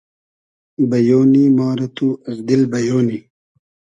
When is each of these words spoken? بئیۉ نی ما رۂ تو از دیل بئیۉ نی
بئیۉ 0.89 1.19
نی 1.31 1.43
ما 1.55 1.67
رۂ 1.77 1.87
تو 1.95 2.07
از 2.27 2.37
دیل 2.47 2.61
بئیۉ 2.71 2.97
نی 3.07 3.17